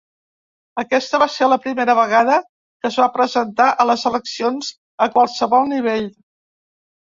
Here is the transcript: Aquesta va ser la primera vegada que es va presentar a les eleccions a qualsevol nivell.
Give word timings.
Aquesta 0.83 1.19
va 1.23 1.27
ser 1.33 1.49
la 1.49 1.57
primera 1.65 1.95
vegada 1.99 2.39
que 2.49 2.91
es 2.93 2.99
va 3.03 3.09
presentar 3.19 3.69
a 3.71 3.89
les 3.93 4.09
eleccions 4.13 4.73
a 5.09 5.13
qualsevol 5.19 5.73
nivell. 5.79 6.13